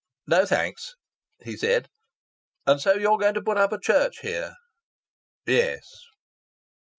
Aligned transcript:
"No 0.25 0.47
thanks," 0.47 0.95
he 1.43 1.55
said. 1.55 1.87
"And 2.65 2.81
so 2.81 2.93
you're 2.95 3.19
going 3.19 3.35
to 3.35 3.41
put 3.43 3.59
up 3.59 3.71
a 3.71 3.79
church 3.79 4.21
here?" 4.21 4.55
"Yes." 5.45 5.85